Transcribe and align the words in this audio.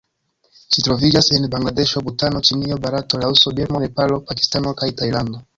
Ĝi 0.75 0.83
troviĝas 0.87 1.27
en 1.35 1.45
Bangladeŝo, 1.57 2.03
Butano, 2.09 2.41
Ĉinio, 2.49 2.81
Barato, 2.87 3.23
Laoso, 3.25 3.55
Birmo, 3.61 3.85
Nepalo, 3.87 4.21
Pakistano 4.31 4.77
kaj 4.83 4.95
Tajlando. 5.05 5.49